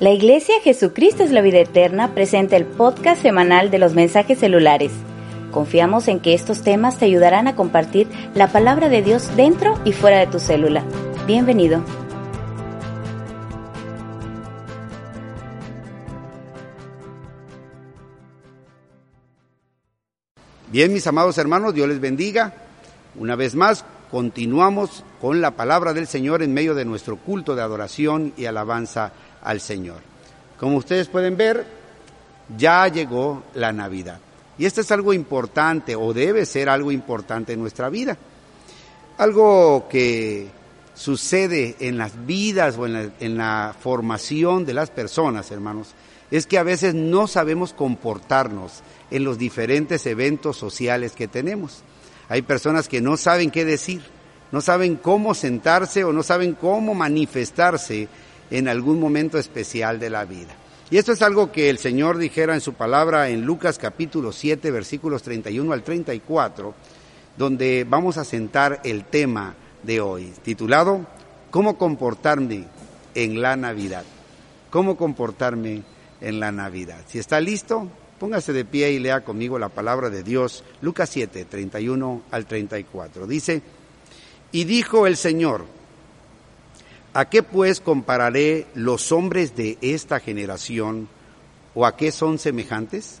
La 0.00 0.12
Iglesia 0.12 0.54
Jesucristo 0.62 1.24
es 1.24 1.32
la 1.32 1.40
vida 1.40 1.58
eterna 1.58 2.14
presenta 2.14 2.56
el 2.56 2.66
podcast 2.66 3.20
semanal 3.20 3.72
de 3.72 3.80
los 3.80 3.94
mensajes 3.94 4.38
celulares. 4.38 4.92
Confiamos 5.50 6.06
en 6.06 6.20
que 6.20 6.34
estos 6.34 6.62
temas 6.62 6.98
te 6.98 7.06
ayudarán 7.06 7.48
a 7.48 7.56
compartir 7.56 8.06
la 8.32 8.46
palabra 8.46 8.88
de 8.88 9.02
Dios 9.02 9.34
dentro 9.34 9.76
y 9.84 9.90
fuera 9.90 10.20
de 10.20 10.28
tu 10.28 10.38
célula. 10.38 10.84
Bienvenido. 11.26 11.82
Bien, 20.70 20.92
mis 20.92 21.08
amados 21.08 21.38
hermanos, 21.38 21.74
Dios 21.74 21.88
les 21.88 21.98
bendiga. 21.98 22.54
Una 23.16 23.34
vez 23.34 23.56
más, 23.56 23.84
continuamos 24.12 25.02
con 25.20 25.40
la 25.40 25.56
palabra 25.56 25.92
del 25.92 26.06
Señor 26.06 26.44
en 26.44 26.54
medio 26.54 26.76
de 26.76 26.84
nuestro 26.84 27.16
culto 27.16 27.56
de 27.56 27.62
adoración 27.62 28.32
y 28.36 28.44
alabanza 28.44 29.12
al 29.42 29.60
Señor. 29.60 30.00
Como 30.58 30.76
ustedes 30.76 31.08
pueden 31.08 31.36
ver, 31.36 31.64
ya 32.56 32.88
llegó 32.88 33.42
la 33.54 33.72
Navidad. 33.72 34.18
Y 34.58 34.66
esto 34.66 34.80
es 34.80 34.90
algo 34.90 35.12
importante 35.12 35.94
o 35.94 36.12
debe 36.12 36.44
ser 36.44 36.68
algo 36.68 36.90
importante 36.90 37.52
en 37.52 37.60
nuestra 37.60 37.88
vida. 37.88 38.16
Algo 39.18 39.86
que 39.88 40.48
sucede 40.94 41.76
en 41.78 41.96
las 41.96 42.26
vidas 42.26 42.76
o 42.76 42.86
en 42.86 43.36
la, 43.38 43.74
formación 43.80 44.66
de 44.66 44.74
las 44.74 44.90
personas, 44.90 45.50
hermanos, 45.52 45.94
es 46.30 46.46
que 46.46 46.58
a 46.58 46.64
veces 46.64 46.94
no 46.94 47.28
sabemos 47.28 47.72
comportarnos 47.72 48.82
en 49.10 49.24
los 49.24 49.38
diferentes 49.38 50.04
eventos 50.06 50.56
sociales 50.56 51.12
que 51.12 51.28
tenemos. 51.28 51.82
Hay 52.28 52.42
personas 52.42 52.88
que 52.88 53.00
no 53.00 53.16
saben 53.16 53.50
qué 53.50 53.64
decir, 53.64 54.02
no 54.50 54.60
saben 54.60 54.96
cómo 54.96 55.34
sentarse 55.34 56.02
o 56.04 56.12
no 56.12 56.22
saben 56.22 56.54
cómo 56.54 56.94
manifestarse 56.94 58.08
en 58.50 58.68
algún 58.68 59.00
momento 59.00 59.38
especial 59.38 59.98
de 59.98 60.10
la 60.10 60.24
vida. 60.24 60.54
Y 60.90 60.96
esto 60.96 61.12
es 61.12 61.20
algo 61.20 61.52
que 61.52 61.68
el 61.68 61.78
Señor 61.78 62.16
dijera 62.16 62.54
en 62.54 62.62
su 62.62 62.72
palabra 62.72 63.28
en 63.28 63.42
Lucas 63.42 63.78
capítulo 63.78 64.32
7 64.32 64.70
versículos 64.70 65.22
31 65.22 65.72
al 65.72 65.82
34, 65.82 66.74
donde 67.36 67.86
vamos 67.88 68.16
a 68.16 68.24
sentar 68.24 68.80
el 68.84 69.04
tema 69.04 69.54
de 69.82 70.00
hoy, 70.00 70.32
titulado 70.42 71.06
¿Cómo 71.50 71.78
comportarme 71.78 72.64
en 73.14 73.40
la 73.40 73.56
Navidad? 73.56 74.04
¿Cómo 74.70 74.96
comportarme 74.96 75.82
en 76.20 76.40
la 76.40 76.52
Navidad? 76.52 77.00
Si 77.06 77.18
está 77.18 77.40
listo, 77.40 77.88
póngase 78.18 78.52
de 78.52 78.64
pie 78.64 78.92
y 78.92 78.98
lea 78.98 79.22
conmigo 79.22 79.58
la 79.58 79.70
palabra 79.70 80.10
de 80.10 80.22
Dios, 80.22 80.64
Lucas 80.82 81.08
7, 81.10 81.46
31 81.46 82.22
al 82.30 82.46
34. 82.46 83.26
Dice, 83.26 83.62
y 84.52 84.64
dijo 84.64 85.06
el 85.06 85.16
Señor, 85.16 85.64
¿A 87.14 87.28
qué 87.30 87.42
pues 87.42 87.80
compararé 87.80 88.66
los 88.74 89.12
hombres 89.12 89.56
de 89.56 89.78
esta 89.80 90.20
generación 90.20 91.08
o 91.74 91.86
a 91.86 91.96
qué 91.96 92.12
son 92.12 92.38
semejantes? 92.38 93.20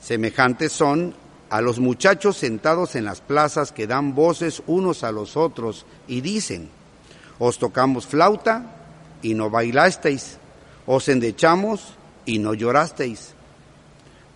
Semejantes 0.00 0.72
son 0.72 1.14
a 1.50 1.60
los 1.60 1.78
muchachos 1.78 2.36
sentados 2.36 2.96
en 2.96 3.04
las 3.04 3.20
plazas 3.20 3.72
que 3.72 3.86
dan 3.86 4.14
voces 4.14 4.62
unos 4.66 5.04
a 5.04 5.12
los 5.12 5.36
otros 5.36 5.84
y 6.08 6.20
dicen, 6.22 6.68
os 7.38 7.58
tocamos 7.58 8.06
flauta 8.06 8.74
y 9.22 9.34
no 9.34 9.50
bailasteis, 9.50 10.38
os 10.86 11.08
endechamos 11.08 11.94
y 12.24 12.38
no 12.38 12.54
llorasteis. 12.54 13.34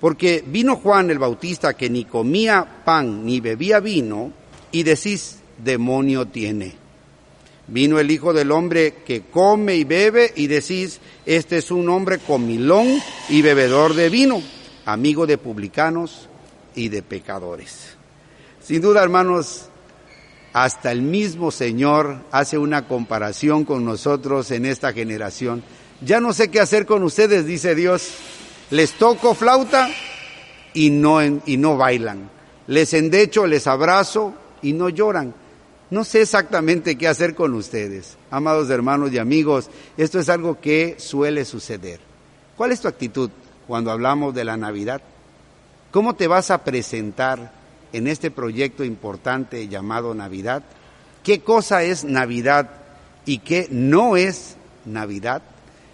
Porque 0.01 0.45
vino 0.47 0.77
Juan 0.77 1.11
el 1.11 1.19
Bautista 1.19 1.75
que 1.75 1.91
ni 1.91 2.05
comía 2.05 2.83
pan 2.85 3.25
ni 3.25 3.41
bebía 3.41 3.81
vino 3.81 4.31
y 4.71 4.83
decís, 4.83 5.39
demonio 5.59 6.27
tiene. 6.27 6.88
Vino 7.69 7.99
el 8.01 8.11
Hijo 8.11 8.33
del 8.33 8.51
Hombre 8.51 8.95
que 9.05 9.23
come 9.23 9.77
y 9.77 9.85
bebe 9.85 10.33
y 10.35 10.47
decís, 10.47 11.01
este 11.27 11.59
es 11.59 11.71
un 11.71 11.89
hombre 11.91 12.19
comilón 12.19 12.89
y 13.29 13.43
bebedor 13.43 13.95
de 13.95 14.09
vino, 14.09 14.43
amigo 14.87 15.27
de 15.27 15.37
publicanos 15.37 16.29
y 16.75 16.89
de 16.89 17.03
pecadores. 17.03 17.97
Sin 18.63 18.81
duda, 18.81 19.03
hermanos, 19.03 19.69
hasta 20.55 20.93
el 20.93 21.03
mismo 21.03 21.51
Señor 21.51 22.25
hace 22.31 22.57
una 22.57 22.89
comparación 22.89 23.65
con 23.65 23.85
nosotros 23.85 24.51
en 24.51 24.65
esta 24.65 24.95
generación. 24.95 25.63
Ya 26.01 26.21
no 26.21 26.33
sé 26.33 26.51
qué 26.51 26.61
hacer 26.61 26.87
con 26.87 27.03
ustedes, 27.03 27.45
dice 27.45 27.75
Dios. 27.75 28.15
Les 28.71 28.93
toco 28.93 29.35
flauta 29.35 29.91
y 30.73 30.89
no, 30.91 31.23
y 31.23 31.57
no 31.59 31.77
bailan. 31.77 32.31
Les 32.67 32.95
endecho, 32.95 33.47
les 33.47 33.67
abrazo 33.67 34.35
y 34.63 34.73
no 34.73 34.89
lloran. 34.89 35.35
No 35.91 36.05
sé 36.05 36.21
exactamente 36.21 36.99
qué 36.99 37.09
hacer 37.09 37.35
con 37.35 37.55
ustedes, 37.55 38.19
amados 38.31 38.69
hermanos 38.69 39.11
y 39.13 39.19
amigos. 39.19 39.71
Esto 39.97 40.19
es 40.19 40.29
algo 40.29 40.61
que 40.61 40.97
suele 40.99 41.47
suceder. 41.47 41.99
¿Cuál 42.59 42.73
es 42.73 42.81
tu 42.81 42.89
actitud 42.89 43.31
cuando 43.67 43.91
hablamos 43.91 44.35
de 44.35 44.45
la 44.45 44.59
Navidad? 44.59 45.01
¿Cómo 45.91 46.15
te 46.15 46.27
vas 46.27 46.51
a 46.51 46.63
presentar 46.63 47.53
en 47.95 48.07
este 48.07 48.31
proyecto 48.31 48.85
importante 48.85 49.67
llamado 49.69 50.15
Navidad? 50.15 50.63
¿Qué 51.23 51.41
cosa 51.41 51.83
es 51.83 52.05
Navidad 52.05 52.69
y 53.25 53.39
qué 53.39 53.67
no 53.71 54.19
es 54.19 54.57
Navidad? 54.85 55.43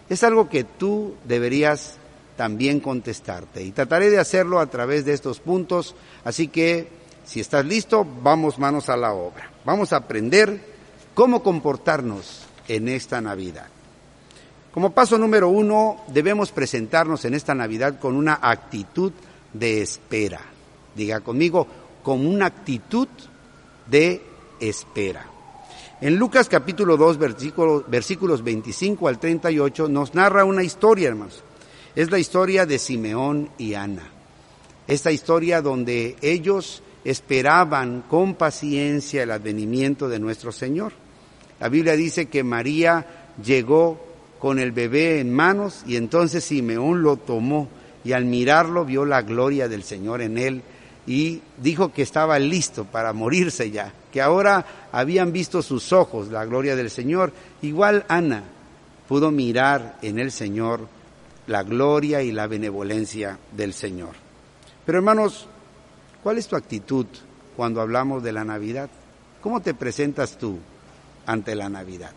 Es 0.08 0.24
algo 0.24 0.48
que 0.48 0.64
tú 0.64 1.14
deberías 1.24 1.98
también 2.36 2.80
contestarte 2.80 3.62
y 3.62 3.70
trataré 3.70 4.10
de 4.10 4.18
hacerlo 4.18 4.58
a 4.58 4.66
través 4.66 5.04
de 5.04 5.12
estos 5.12 5.38
puntos, 5.38 5.94
así 6.24 6.48
que 6.48 6.88
si 7.24 7.40
estás 7.40 7.64
listo, 7.64 8.06
vamos 8.22 8.58
manos 8.58 8.88
a 8.88 8.96
la 8.96 9.12
obra. 9.12 9.50
Vamos 9.64 9.92
a 9.92 9.96
aprender 9.96 10.60
cómo 11.14 11.42
comportarnos 11.42 12.44
en 12.68 12.88
esta 12.88 13.20
Navidad. 13.20 13.66
Como 14.72 14.90
paso 14.90 15.16
número 15.18 15.48
uno, 15.48 16.02
debemos 16.08 16.50
presentarnos 16.50 17.24
en 17.24 17.34
esta 17.34 17.54
Navidad 17.54 17.98
con 17.98 18.16
una 18.16 18.38
actitud 18.42 19.12
de 19.52 19.82
espera. 19.82 20.40
Diga 20.94 21.20
conmigo, 21.20 21.66
con 22.02 22.26
una 22.26 22.46
actitud 22.46 23.08
de 23.86 24.22
espera. 24.60 25.26
En 26.00 26.16
Lucas 26.16 26.48
capítulo 26.48 26.96
2, 26.96 27.18
versículos, 27.18 27.84
versículos 27.88 28.42
25 28.42 29.08
al 29.08 29.18
38, 29.18 29.88
nos 29.88 30.14
narra 30.14 30.44
una 30.44 30.62
historia, 30.62 31.08
hermanos. 31.08 31.42
Es 31.94 32.10
la 32.10 32.18
historia 32.18 32.66
de 32.66 32.78
Simeón 32.78 33.50
y 33.56 33.74
Ana. 33.74 34.10
Esta 34.88 35.12
historia 35.12 35.62
donde 35.62 36.16
ellos 36.20 36.82
esperaban 37.04 38.04
con 38.08 38.34
paciencia 38.34 39.22
el 39.22 39.30
advenimiento 39.30 40.08
de 40.08 40.18
nuestro 40.18 40.52
Señor. 40.52 40.92
La 41.60 41.68
Biblia 41.68 41.96
dice 41.96 42.26
que 42.26 42.42
María 42.42 43.06
llegó 43.42 44.00
con 44.38 44.58
el 44.58 44.72
bebé 44.72 45.20
en 45.20 45.32
manos 45.32 45.82
y 45.86 45.96
entonces 45.96 46.44
Simeón 46.44 47.02
lo 47.02 47.16
tomó 47.16 47.68
y 48.04 48.12
al 48.12 48.24
mirarlo 48.24 48.84
vio 48.84 49.04
la 49.04 49.22
gloria 49.22 49.68
del 49.68 49.82
Señor 49.82 50.20
en 50.20 50.38
él 50.38 50.62
y 51.06 51.40
dijo 51.58 51.92
que 51.92 52.02
estaba 52.02 52.38
listo 52.38 52.84
para 52.84 53.12
morirse 53.12 53.70
ya, 53.70 53.92
que 54.12 54.22
ahora 54.22 54.64
habían 54.92 55.32
visto 55.32 55.62
sus 55.62 55.92
ojos 55.92 56.28
la 56.28 56.44
gloria 56.44 56.76
del 56.76 56.90
Señor. 56.90 57.32
Igual 57.62 58.04
Ana 58.08 58.42
pudo 59.08 59.30
mirar 59.30 59.98
en 60.02 60.18
el 60.18 60.30
Señor 60.32 60.88
la 61.46 61.62
gloria 61.62 62.22
y 62.22 62.32
la 62.32 62.46
benevolencia 62.46 63.38
del 63.52 63.74
Señor. 63.74 64.12
Pero 64.84 64.98
hermanos, 64.98 65.46
¿Cuál 66.24 66.38
es 66.38 66.48
tu 66.48 66.56
actitud 66.56 67.04
cuando 67.54 67.82
hablamos 67.82 68.22
de 68.22 68.32
la 68.32 68.44
Navidad? 68.44 68.88
¿Cómo 69.42 69.60
te 69.60 69.74
presentas 69.74 70.38
tú 70.38 70.56
ante 71.26 71.54
la 71.54 71.68
Navidad? 71.68 72.12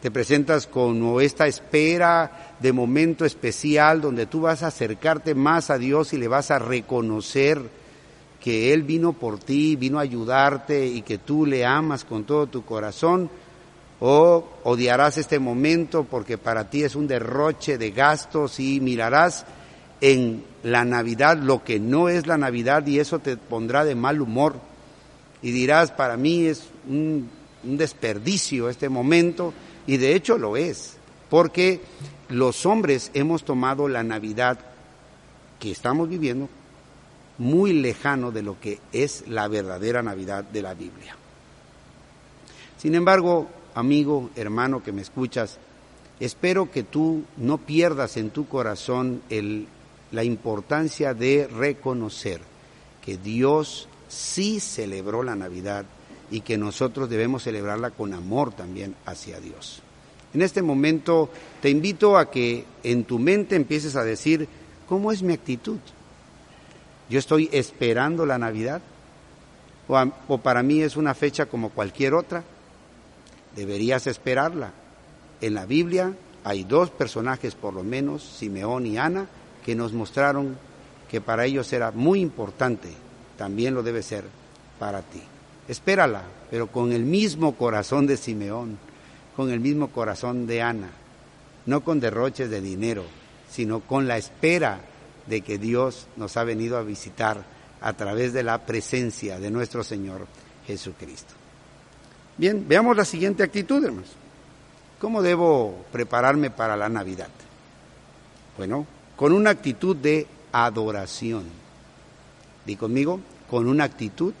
¿Te 0.00 0.12
presentas 0.12 0.68
con 0.68 1.20
esta 1.20 1.48
espera 1.48 2.54
de 2.60 2.72
momento 2.72 3.24
especial 3.24 4.00
donde 4.00 4.26
tú 4.26 4.42
vas 4.42 4.62
a 4.62 4.68
acercarte 4.68 5.34
más 5.34 5.70
a 5.70 5.78
Dios 5.78 6.12
y 6.12 6.18
le 6.18 6.28
vas 6.28 6.52
a 6.52 6.60
reconocer 6.60 7.60
que 8.40 8.72
Él 8.72 8.84
vino 8.84 9.12
por 9.12 9.40
ti, 9.40 9.74
vino 9.74 9.98
a 9.98 10.02
ayudarte 10.02 10.86
y 10.86 11.02
que 11.02 11.18
tú 11.18 11.46
le 11.46 11.66
amas 11.66 12.04
con 12.04 12.22
todo 12.22 12.46
tu 12.46 12.64
corazón? 12.64 13.28
¿O 13.98 14.44
odiarás 14.62 15.18
este 15.18 15.40
momento 15.40 16.04
porque 16.08 16.38
para 16.38 16.70
ti 16.70 16.84
es 16.84 16.94
un 16.94 17.08
derroche 17.08 17.76
de 17.76 17.90
gastos 17.90 18.60
y 18.60 18.80
mirarás 18.80 19.46
en 20.00 20.44
la 20.62 20.84
Navidad 20.84 21.38
lo 21.38 21.62
que 21.62 21.78
no 21.78 22.08
es 22.08 22.26
la 22.26 22.38
Navidad 22.38 22.86
y 22.86 22.98
eso 22.98 23.18
te 23.18 23.36
pondrá 23.36 23.84
de 23.84 23.94
mal 23.94 24.20
humor 24.20 24.56
y 25.42 25.50
dirás, 25.50 25.90
para 25.90 26.16
mí 26.16 26.46
es 26.46 26.64
un, 26.88 27.28
desperdicio 27.62 28.68
este 28.68 28.90
momento 28.90 29.54
y 29.86 29.96
de 29.96 30.14
hecho 30.14 30.36
lo 30.36 30.56
es, 30.56 30.96
porque 31.30 31.80
los 32.28 32.66
hombres 32.66 33.10
hemos 33.14 33.44
tomado 33.44 33.88
la 33.88 34.02
Navidad 34.02 34.58
que 35.58 35.70
estamos 35.70 36.08
viviendo 36.08 36.48
muy 37.38 37.72
lejano 37.72 38.30
de 38.32 38.42
lo 38.42 38.60
que 38.60 38.80
es 38.92 39.24
la 39.28 39.48
verdadera 39.48 40.02
Navidad 40.02 40.44
de 40.44 40.62
la 40.62 40.74
Biblia. 40.74 41.16
Sin 42.78 42.94
embargo, 42.94 43.48
amigo, 43.74 44.30
hermano 44.36 44.82
que 44.82 44.92
me 44.92 45.02
escuchas, 45.02 45.58
espero 46.20 46.70
que 46.70 46.82
tú 46.82 47.24
no 47.36 47.58
pierdas 47.58 48.16
en 48.16 48.30
tu 48.30 48.46
corazón 48.46 49.22
el 49.30 49.66
la 50.12 50.24
importancia 50.24 51.14
de 51.14 51.46
reconocer 51.46 52.40
que 53.04 53.16
Dios 53.16 53.88
sí 54.08 54.60
celebró 54.60 55.22
la 55.22 55.36
Navidad 55.36 55.84
y 56.30 56.40
que 56.40 56.56
nosotros 56.56 57.10
debemos 57.10 57.42
celebrarla 57.42 57.90
con 57.90 58.14
amor 58.14 58.52
también 58.52 58.94
hacia 59.04 59.40
Dios. 59.40 59.82
En 60.32 60.42
este 60.42 60.62
momento 60.62 61.30
te 61.62 61.70
invito 61.70 62.16
a 62.16 62.30
que 62.30 62.64
en 62.82 63.04
tu 63.04 63.18
mente 63.18 63.54
empieces 63.54 63.94
a 63.94 64.04
decir, 64.04 64.48
¿cómo 64.88 65.12
es 65.12 65.22
mi 65.22 65.32
actitud? 65.32 65.78
¿Yo 67.08 67.18
estoy 67.18 67.48
esperando 67.52 68.26
la 68.26 68.38
Navidad? 68.38 68.82
¿O, 69.86 70.38
para 70.38 70.62
mí 70.62 70.80
es 70.82 70.96
una 70.96 71.14
fecha 71.14 71.46
como 71.46 71.70
cualquier 71.70 72.14
otra? 72.14 72.42
Deberías 73.54 74.06
esperarla. 74.06 74.72
En 75.40 75.54
la 75.54 75.66
Biblia 75.66 76.14
hay 76.42 76.64
dos 76.64 76.90
personajes 76.90 77.54
por 77.54 77.74
lo 77.74 77.84
menos, 77.84 78.22
Simeón 78.22 78.86
y 78.86 78.98
Ana, 78.98 79.28
que 79.64 79.74
nos 79.74 79.92
mostraron 79.92 80.56
que 81.10 81.20
para 81.20 81.44
ellos 81.44 81.72
era 81.72 81.90
muy 81.90 82.20
importante, 82.20 82.88
también 83.38 83.74
lo 83.74 83.82
debe 83.82 84.02
ser 84.02 84.24
para 84.78 85.02
ti. 85.02 85.22
Espérala, 85.68 86.22
pero 86.50 86.66
con 86.66 86.92
el 86.92 87.04
mismo 87.04 87.56
corazón 87.56 88.06
de 88.06 88.16
Simeón, 88.16 88.78
con 89.36 89.50
el 89.50 89.60
mismo 89.60 89.88
corazón 89.88 90.46
de 90.46 90.62
Ana, 90.62 90.90
no 91.66 91.82
con 91.82 92.00
derroches 92.00 92.50
de 92.50 92.60
dinero, 92.60 93.04
sino 93.50 93.80
con 93.80 94.06
la 94.06 94.18
espera 94.18 94.80
de 95.26 95.40
que 95.40 95.58
Dios 95.58 96.06
nos 96.16 96.36
ha 96.36 96.44
venido 96.44 96.76
a 96.76 96.82
visitar 96.82 97.44
a 97.80 97.92
través 97.94 98.32
de 98.32 98.42
la 98.42 98.66
presencia 98.66 99.38
de 99.38 99.50
nuestro 99.50 99.82
Señor 99.82 100.26
Jesucristo. 100.66 101.34
Bien, 102.36 102.66
veamos 102.66 102.96
la 102.96 103.04
siguiente 103.04 103.42
actitud, 103.42 103.84
hermanos. 103.84 104.10
¿Cómo 105.00 105.22
debo 105.22 105.84
prepararme 105.92 106.50
para 106.50 106.76
la 106.76 106.88
Navidad? 106.88 107.28
Bueno, 108.56 108.86
con 109.16 109.32
una 109.32 109.50
actitud 109.50 109.96
de 109.96 110.26
adoración. 110.52 111.44
Di 112.64 112.76
conmigo, 112.76 113.20
con 113.50 113.68
una 113.68 113.84
actitud 113.84 114.34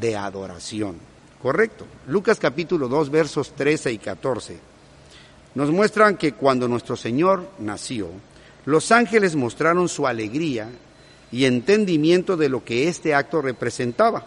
de 0.00 0.16
adoración. 0.16 0.96
Correcto. 1.40 1.86
Lucas 2.06 2.38
capítulo 2.38 2.88
2 2.88 3.10
versos 3.10 3.52
13 3.54 3.92
y 3.92 3.98
14 3.98 4.72
nos 5.54 5.70
muestran 5.70 6.16
que 6.16 6.32
cuando 6.32 6.66
nuestro 6.66 6.96
Señor 6.96 7.46
nació, 7.58 8.08
los 8.64 8.90
ángeles 8.90 9.36
mostraron 9.36 9.88
su 9.88 10.06
alegría 10.06 10.70
y 11.30 11.44
entendimiento 11.44 12.36
de 12.36 12.48
lo 12.48 12.64
que 12.64 12.88
este 12.88 13.14
acto 13.14 13.42
representaba. 13.42 14.24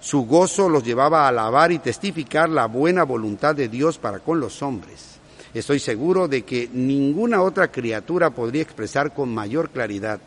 Su 0.00 0.26
gozo 0.26 0.68
los 0.68 0.84
llevaba 0.84 1.24
a 1.24 1.28
alabar 1.28 1.72
y 1.72 1.78
testificar 1.78 2.48
la 2.48 2.66
buena 2.66 3.04
voluntad 3.04 3.54
de 3.54 3.68
Dios 3.68 3.98
para 3.98 4.20
con 4.20 4.40
los 4.40 4.62
hombres. 4.62 5.18
Estoy 5.54 5.78
seguro 5.78 6.28
de 6.28 6.42
que 6.42 6.68
ninguna 6.72 7.42
otra 7.42 7.70
criatura 7.70 8.30
podría 8.30 8.62
expresar 8.62 9.14
con 9.14 9.32
mayor 9.32 9.70
claridad 9.70 10.20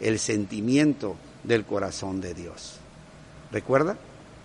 el 0.00 0.18
sentimiento 0.18 1.16
del 1.42 1.64
corazón 1.64 2.20
de 2.20 2.34
Dios. 2.34 2.76
¿Recuerda? 3.50 3.96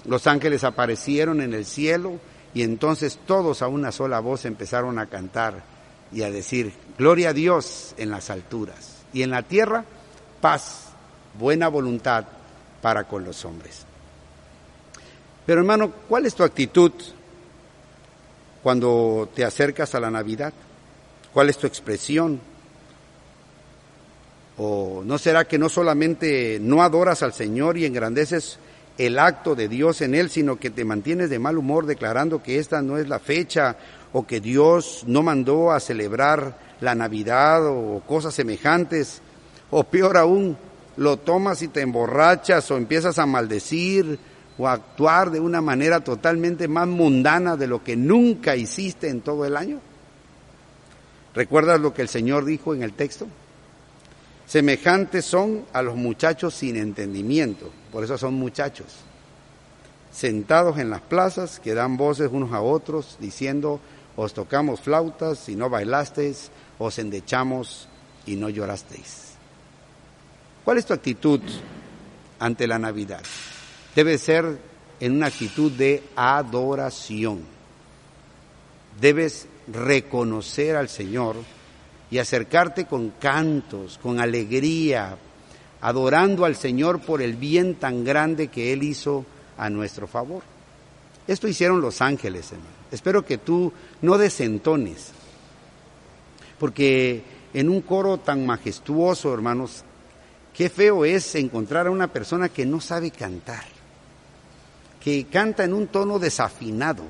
Los 0.05 0.27
ángeles 0.27 0.63
aparecieron 0.63 1.41
en 1.41 1.53
el 1.53 1.65
cielo 1.65 2.19
y 2.53 2.63
entonces 2.63 3.19
todos 3.25 3.61
a 3.61 3.67
una 3.67 3.91
sola 3.91 4.19
voz 4.19 4.45
empezaron 4.45 4.97
a 4.99 5.07
cantar 5.07 5.63
y 6.13 6.21
a 6.21 6.31
decir, 6.31 6.71
gloria 6.97 7.29
a 7.29 7.33
Dios 7.33 7.93
en 7.97 8.09
las 8.09 8.29
alturas 8.29 9.03
y 9.11 9.23
en 9.23 9.31
la 9.31 9.43
tierra, 9.43 9.83
paz, 10.39 10.89
buena 11.37 11.67
voluntad 11.67 12.25
para 12.81 13.03
con 13.05 13.25
los 13.25 13.43
hombres. 13.43 13.85
Pero 15.45 15.59
hermano, 15.61 15.91
¿cuál 16.07 16.25
es 16.25 16.35
tu 16.35 16.43
actitud 16.43 16.91
cuando 18.67 19.29
te 19.33 19.45
acercas 19.45 19.95
a 19.95 19.99
la 20.01 20.11
Navidad? 20.11 20.51
¿Cuál 21.31 21.49
es 21.49 21.57
tu 21.57 21.67
expresión? 21.67 22.37
¿O 24.57 25.03
no 25.05 25.17
será 25.17 25.45
que 25.45 25.57
no 25.57 25.69
solamente 25.69 26.59
no 26.59 26.83
adoras 26.83 27.23
al 27.23 27.31
Señor 27.31 27.77
y 27.77 27.85
engrandeces 27.85 28.59
el 28.97 29.19
acto 29.19 29.55
de 29.55 29.69
Dios 29.69 30.01
en 30.01 30.15
él, 30.15 30.29
sino 30.29 30.57
que 30.57 30.69
te 30.69 30.83
mantienes 30.83 31.29
de 31.29 31.39
mal 31.39 31.57
humor 31.57 31.85
declarando 31.85 32.43
que 32.43 32.59
esta 32.59 32.81
no 32.81 32.97
es 32.97 33.07
la 33.07 33.19
fecha 33.19 33.77
o 34.11 34.27
que 34.27 34.41
Dios 34.41 35.05
no 35.07 35.23
mandó 35.23 35.71
a 35.71 35.79
celebrar 35.79 36.59
la 36.81 36.93
Navidad 36.93 37.65
o 37.65 38.01
cosas 38.05 38.33
semejantes, 38.35 39.21
o 39.71 39.85
peor 39.85 40.17
aún, 40.17 40.57
lo 40.97 41.15
tomas 41.15 41.61
y 41.61 41.69
te 41.69 41.79
emborrachas 41.79 42.69
o 42.69 42.75
empiezas 42.75 43.17
a 43.17 43.25
maldecir 43.25 44.19
o 44.57 44.67
actuar 44.67 45.29
de 45.31 45.39
una 45.39 45.61
manera 45.61 45.99
totalmente 45.99 46.67
más 46.67 46.87
mundana 46.87 47.55
de 47.55 47.67
lo 47.67 47.83
que 47.83 47.95
nunca 47.95 48.55
hiciste 48.55 49.09
en 49.09 49.21
todo 49.21 49.45
el 49.45 49.55
año. 49.55 49.79
¿Recuerdas 51.35 51.79
lo 51.79 51.93
que 51.93 52.01
el 52.01 52.09
Señor 52.09 52.45
dijo 52.45 52.73
en 52.73 52.81
el 52.81 52.93
texto? 52.93 53.27
Semejantes 54.47 55.25
son 55.25 55.65
a 55.73 55.81
los 55.81 55.95
muchachos 55.95 56.55
sin 56.55 56.77
entendimiento, 56.77 57.69
por 57.91 58.03
eso 58.03 58.17
son 58.17 58.33
muchachos, 58.35 58.87
sentados 60.11 60.79
en 60.79 60.89
las 60.89 61.01
plazas 61.01 61.59
que 61.59 61.73
dan 61.73 61.97
voces 61.97 62.29
unos 62.31 62.53
a 62.53 62.61
otros 62.61 63.17
diciendo, 63.19 63.81
os 64.15 64.33
tocamos 64.33 64.79
flautas 64.79 65.47
y 65.49 65.55
no 65.55 65.69
bailasteis, 65.69 66.49
os 66.79 66.97
endechamos 66.97 67.87
y 68.25 68.35
no 68.37 68.49
llorasteis. 68.49 69.33
¿Cuál 70.63 70.77
es 70.77 70.85
tu 70.85 70.93
actitud 70.93 71.41
ante 72.39 72.67
la 72.67 72.79
Navidad? 72.79 73.21
Debe 73.97 74.19
ser 74.19 74.59
en 74.99 75.13
una 75.13 75.25
actitud 75.25 75.71
de 75.71 76.03
adoración. 76.15 77.41
Debes 79.01 79.47
reconocer 79.67 80.75
al 80.75 80.87
Señor 80.87 81.35
y 82.11 82.19
acercarte 82.19 82.85
con 82.85 83.09
cantos, 83.19 83.97
con 83.97 84.19
alegría, 84.19 85.17
adorando 85.81 86.45
al 86.45 86.55
Señor 86.55 87.01
por 87.01 87.23
el 87.23 87.37
bien 87.37 87.73
tan 87.73 88.03
grande 88.03 88.49
que 88.49 88.71
Él 88.71 88.83
hizo 88.83 89.25
a 89.57 89.67
nuestro 89.71 90.05
favor. 90.05 90.43
Esto 91.27 91.47
hicieron 91.47 91.81
los 91.81 91.99
ángeles, 91.99 92.51
hermano. 92.51 92.69
Espero 92.91 93.25
que 93.25 93.39
tú 93.39 93.73
no 94.03 94.19
desentones, 94.19 95.09
porque 96.59 97.23
en 97.51 97.67
un 97.67 97.81
coro 97.81 98.19
tan 98.19 98.45
majestuoso, 98.45 99.33
hermanos, 99.33 99.83
qué 100.53 100.69
feo 100.69 101.03
es 101.03 101.33
encontrar 101.33 101.87
a 101.87 101.91
una 101.91 102.13
persona 102.13 102.47
que 102.47 102.63
no 102.63 102.79
sabe 102.79 103.09
cantar, 103.09 103.65
que 105.07 105.23
canta 105.23 105.63
en 105.63 105.71
un 105.71 105.87
tono 105.87 106.19
desafinado, 106.19 107.03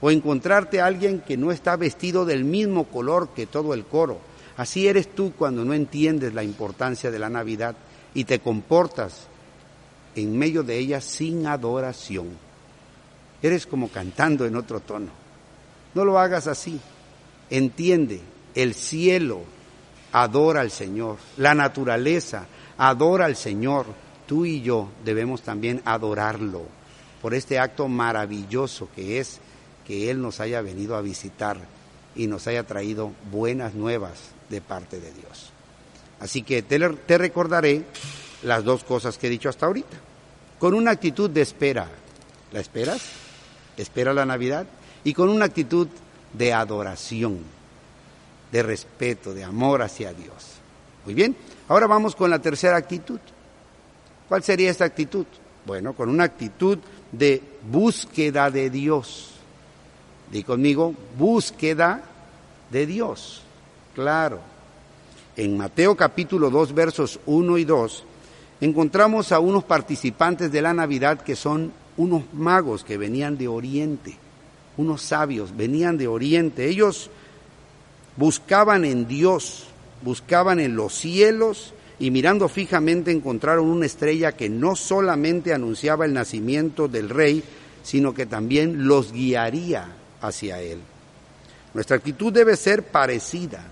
o 0.00 0.10
encontrarte 0.10 0.80
a 0.80 0.86
alguien 0.86 1.20
que 1.20 1.36
no 1.36 1.52
está 1.52 1.76
vestido 1.76 2.24
del 2.24 2.42
mismo 2.42 2.84
color 2.84 3.34
que 3.36 3.44
todo 3.44 3.74
el 3.74 3.84
coro. 3.84 4.18
Así 4.56 4.88
eres 4.88 5.14
tú 5.14 5.34
cuando 5.36 5.62
no 5.62 5.74
entiendes 5.74 6.32
la 6.32 6.42
importancia 6.42 7.10
de 7.10 7.18
la 7.18 7.28
Navidad 7.28 7.76
y 8.14 8.24
te 8.24 8.38
comportas 8.38 9.26
en 10.16 10.38
medio 10.38 10.62
de 10.62 10.78
ella 10.78 11.02
sin 11.02 11.46
adoración. 11.46 12.28
Eres 13.42 13.66
como 13.66 13.90
cantando 13.90 14.46
en 14.46 14.56
otro 14.56 14.80
tono. 14.80 15.10
No 15.92 16.06
lo 16.06 16.18
hagas 16.18 16.46
así. 16.46 16.80
Entiende, 17.50 18.22
el 18.54 18.72
cielo 18.72 19.42
adora 20.12 20.62
al 20.62 20.70
Señor, 20.70 21.18
la 21.36 21.54
naturaleza 21.54 22.46
adora 22.78 23.26
al 23.26 23.36
Señor. 23.36 23.84
Tú 24.30 24.46
y 24.46 24.62
yo 24.62 24.88
debemos 25.04 25.42
también 25.42 25.82
adorarlo 25.84 26.62
por 27.20 27.34
este 27.34 27.58
acto 27.58 27.88
maravilloso 27.88 28.88
que 28.94 29.18
es 29.18 29.40
que 29.84 30.08
Él 30.08 30.22
nos 30.22 30.38
haya 30.38 30.62
venido 30.62 30.94
a 30.94 31.00
visitar 31.00 31.56
y 32.14 32.28
nos 32.28 32.46
haya 32.46 32.62
traído 32.62 33.10
buenas 33.32 33.74
nuevas 33.74 34.30
de 34.48 34.60
parte 34.60 35.00
de 35.00 35.12
Dios. 35.12 35.50
Así 36.20 36.42
que 36.44 36.62
te, 36.62 37.18
recordaré 37.18 37.82
las 38.44 38.62
dos 38.62 38.84
cosas 38.84 39.18
que 39.18 39.26
he 39.26 39.30
dicho 39.30 39.48
hasta 39.48 39.66
ahorita. 39.66 39.96
Con 40.60 40.74
una 40.74 40.92
actitud 40.92 41.28
de 41.28 41.40
espera. 41.40 41.88
¿La 42.52 42.60
esperas? 42.60 43.02
Espera 43.76 44.14
la 44.14 44.26
Navidad. 44.26 44.64
Y 45.02 45.12
con 45.12 45.28
una 45.28 45.46
actitud 45.46 45.88
de 46.34 46.52
adoración, 46.52 47.40
de 48.52 48.62
respeto, 48.62 49.34
de 49.34 49.42
amor 49.42 49.82
hacia 49.82 50.12
Dios. 50.12 50.60
Muy 51.04 51.14
bien. 51.14 51.36
Ahora 51.66 51.88
vamos 51.88 52.14
con 52.14 52.30
la 52.30 52.38
tercera 52.38 52.76
actitud. 52.76 53.18
¿Cuál 54.30 54.44
sería 54.44 54.70
esta 54.70 54.84
actitud? 54.84 55.26
Bueno, 55.66 55.92
con 55.92 56.08
una 56.08 56.22
actitud 56.22 56.78
de 57.10 57.42
búsqueda 57.68 58.48
de 58.48 58.70
Dios. 58.70 59.32
Di 60.30 60.44
conmigo, 60.44 60.94
búsqueda 61.18 62.00
de 62.70 62.86
Dios. 62.86 63.42
Claro. 63.92 64.38
En 65.36 65.58
Mateo 65.58 65.96
capítulo 65.96 66.48
2 66.48 66.74
versos 66.74 67.18
1 67.26 67.58
y 67.58 67.64
2 67.64 68.04
encontramos 68.60 69.32
a 69.32 69.40
unos 69.40 69.64
participantes 69.64 70.52
de 70.52 70.62
la 70.62 70.74
Navidad 70.74 71.22
que 71.22 71.34
son 71.34 71.72
unos 71.96 72.22
magos 72.32 72.84
que 72.84 72.96
venían 72.96 73.36
de 73.36 73.48
Oriente, 73.48 74.14
unos 74.76 75.02
sabios, 75.02 75.56
venían 75.56 75.98
de 75.98 76.06
Oriente. 76.06 76.68
Ellos 76.68 77.10
buscaban 78.16 78.84
en 78.84 79.08
Dios, 79.08 79.64
buscaban 80.04 80.60
en 80.60 80.76
los 80.76 80.94
cielos 80.94 81.74
y 82.00 82.10
mirando 82.10 82.48
fijamente 82.48 83.12
encontraron 83.12 83.68
una 83.68 83.84
estrella 83.84 84.32
que 84.32 84.48
no 84.48 84.74
solamente 84.74 85.52
anunciaba 85.52 86.06
el 86.06 86.14
nacimiento 86.14 86.88
del 86.88 87.10
rey, 87.10 87.44
sino 87.82 88.14
que 88.14 88.24
también 88.24 88.88
los 88.88 89.12
guiaría 89.12 89.86
hacia 90.22 90.60
Él. 90.62 90.80
Nuestra 91.74 91.98
actitud 91.98 92.32
debe 92.32 92.56
ser 92.56 92.84
parecida. 92.84 93.62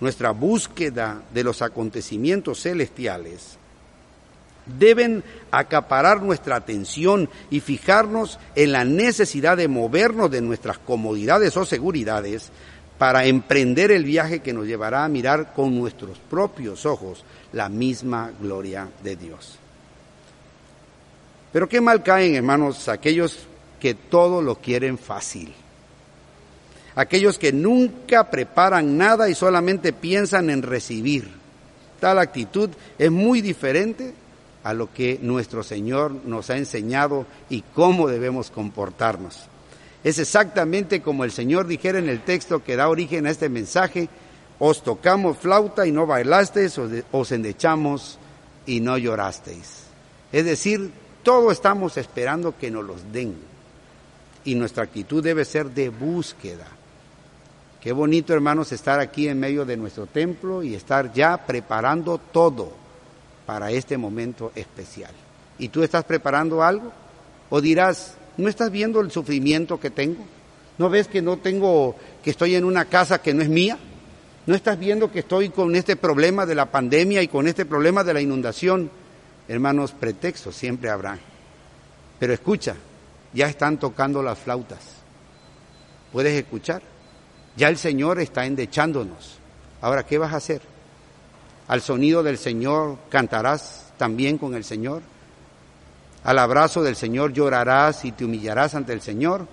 Nuestra 0.00 0.30
búsqueda 0.30 1.22
de 1.32 1.44
los 1.44 1.60
acontecimientos 1.62 2.62
celestiales 2.62 3.58
deben 4.66 5.22
acaparar 5.50 6.22
nuestra 6.22 6.56
atención 6.56 7.28
y 7.50 7.60
fijarnos 7.60 8.38
en 8.54 8.72
la 8.72 8.84
necesidad 8.84 9.56
de 9.56 9.68
movernos 9.68 10.30
de 10.30 10.40
nuestras 10.40 10.78
comodidades 10.78 11.56
o 11.56 11.64
seguridades 11.64 12.50
para 13.04 13.26
emprender 13.26 13.90
el 13.90 14.02
viaje 14.02 14.40
que 14.40 14.54
nos 14.54 14.66
llevará 14.66 15.04
a 15.04 15.10
mirar 15.10 15.52
con 15.52 15.78
nuestros 15.78 16.18
propios 16.18 16.86
ojos 16.86 17.22
la 17.52 17.68
misma 17.68 18.32
gloria 18.40 18.88
de 19.02 19.14
Dios. 19.14 19.58
Pero 21.52 21.68
qué 21.68 21.82
mal 21.82 22.02
caen, 22.02 22.34
hermanos, 22.34 22.88
aquellos 22.88 23.40
que 23.78 23.92
todo 23.92 24.40
lo 24.40 24.54
quieren 24.54 24.96
fácil. 24.96 25.52
Aquellos 26.94 27.38
que 27.38 27.52
nunca 27.52 28.30
preparan 28.30 28.96
nada 28.96 29.28
y 29.28 29.34
solamente 29.34 29.92
piensan 29.92 30.48
en 30.48 30.62
recibir. 30.62 31.28
Tal 32.00 32.18
actitud 32.18 32.70
es 32.98 33.10
muy 33.10 33.42
diferente 33.42 34.14
a 34.62 34.72
lo 34.72 34.90
que 34.94 35.18
nuestro 35.20 35.62
Señor 35.62 36.10
nos 36.24 36.48
ha 36.48 36.56
enseñado 36.56 37.26
y 37.50 37.64
cómo 37.74 38.08
debemos 38.08 38.50
comportarnos. 38.50 39.50
Es 40.04 40.18
exactamente 40.18 41.00
como 41.00 41.24
el 41.24 41.32
Señor 41.32 41.66
dijera 41.66 41.98
en 41.98 42.10
el 42.10 42.20
texto 42.20 42.62
que 42.62 42.76
da 42.76 42.88
origen 42.88 43.26
a 43.26 43.30
este 43.30 43.48
mensaje, 43.48 44.10
os 44.58 44.82
tocamos 44.82 45.38
flauta 45.38 45.86
y 45.86 45.92
no 45.92 46.06
bailasteis, 46.06 46.78
os 47.10 47.32
endechamos 47.32 48.18
y 48.66 48.80
no 48.80 48.98
llorasteis. 48.98 49.84
Es 50.30 50.44
decir, 50.44 50.92
todo 51.22 51.50
estamos 51.50 51.96
esperando 51.96 52.56
que 52.56 52.70
nos 52.70 52.84
los 52.84 53.12
den. 53.12 53.34
Y 54.44 54.54
nuestra 54.54 54.84
actitud 54.84 55.24
debe 55.24 55.46
ser 55.46 55.70
de 55.70 55.88
búsqueda. 55.88 56.66
Qué 57.80 57.92
bonito, 57.92 58.34
hermanos, 58.34 58.72
estar 58.72 59.00
aquí 59.00 59.28
en 59.28 59.40
medio 59.40 59.64
de 59.64 59.78
nuestro 59.78 60.06
templo 60.06 60.62
y 60.62 60.74
estar 60.74 61.12
ya 61.14 61.46
preparando 61.46 62.18
todo 62.18 62.72
para 63.46 63.70
este 63.70 63.96
momento 63.96 64.52
especial. 64.54 65.12
¿Y 65.58 65.68
tú 65.68 65.82
estás 65.82 66.04
preparando 66.04 66.62
algo? 66.62 66.92
¿O 67.48 67.60
dirás, 67.60 68.16
no 68.36 68.48
estás 68.48 68.70
viendo 68.70 69.00
el 69.00 69.10
sufrimiento 69.10 69.78
que 69.78 69.90
tengo? 69.90 70.24
¿No 70.78 70.90
ves 70.90 71.08
que 71.08 71.22
no 71.22 71.36
tengo, 71.38 71.96
que 72.22 72.30
estoy 72.30 72.54
en 72.56 72.64
una 72.64 72.86
casa 72.86 73.22
que 73.22 73.32
no 73.32 73.42
es 73.42 73.48
mía? 73.48 73.78
¿No 74.46 74.54
estás 74.54 74.78
viendo 74.78 75.10
que 75.10 75.20
estoy 75.20 75.50
con 75.50 75.74
este 75.76 75.96
problema 75.96 76.44
de 76.44 76.54
la 76.54 76.70
pandemia 76.70 77.22
y 77.22 77.28
con 77.28 77.46
este 77.46 77.64
problema 77.64 78.04
de 78.04 78.14
la 78.14 78.20
inundación? 78.20 78.90
Hermanos, 79.48 79.92
pretextos 79.92 80.54
siempre 80.54 80.90
habrá. 80.90 81.18
Pero 82.18 82.32
escucha, 82.32 82.74
ya 83.32 83.48
están 83.48 83.78
tocando 83.78 84.22
las 84.22 84.38
flautas. 84.38 84.80
¿Puedes 86.12 86.34
escuchar? 86.34 86.82
Ya 87.56 87.68
el 87.68 87.76
Señor 87.76 88.20
está 88.20 88.46
endechándonos. 88.46 89.38
Ahora, 89.80 90.04
¿qué 90.04 90.18
vas 90.18 90.32
a 90.32 90.36
hacer? 90.36 90.62
Al 91.68 91.80
sonido 91.80 92.22
del 92.22 92.38
Señor 92.38 92.98
cantarás 93.08 93.92
también 93.96 94.38
con 94.38 94.54
el 94.54 94.64
Señor. 94.64 95.02
Al 96.24 96.38
abrazo 96.38 96.82
del 96.82 96.96
Señor 96.96 97.32
llorarás 97.32 98.04
y 98.04 98.12
te 98.12 98.24
humillarás 98.24 98.74
ante 98.74 98.92
el 98.92 99.02
Señor. 99.02 99.46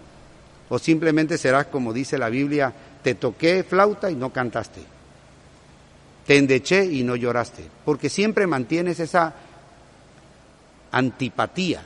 O 0.70 0.80
simplemente 0.80 1.38
serás 1.38 1.68
como 1.68 1.92
dice 1.92 2.18
la 2.18 2.30
Biblia, 2.30 2.74
te 3.04 3.16
toqué 3.16 3.64
flauta 3.64 4.10
y 4.10 4.16
no 4.16 4.32
cantaste. 4.32 4.82
Te 6.26 6.38
endeché 6.38 6.86
y 6.86 7.04
no 7.04 7.18
lloraste. 7.18 7.68
Porque 7.84 8.10
siempre 8.10 8.48
mantienes 8.48 9.02
esa 9.02 9.34
antipatía 10.92 11.84